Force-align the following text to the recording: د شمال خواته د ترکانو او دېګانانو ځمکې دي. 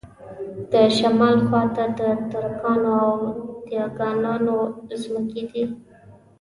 د 0.71 0.73
شمال 0.97 1.37
خواته 1.47 1.85
د 1.99 2.01
ترکانو 2.31 2.91
او 3.05 3.15
دېګانانو 3.69 4.57
ځمکې 5.01 5.43
دي. 5.51 5.63